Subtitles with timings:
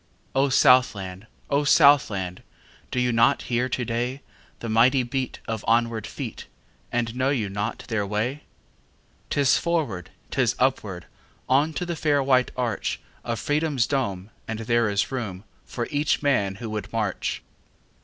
[0.33, 1.27] O Southland!
[1.51, 2.41] O Southland!
[2.89, 6.47] Do you not hear to dayThe mighty beat of onward feet,
[6.91, 11.05] And know you not their way?'Tis forward, 'tis upward,
[11.47, 12.97] On to the fair white archOf
[13.37, 17.43] Freedom's dome, and there is roomFor each man who would march.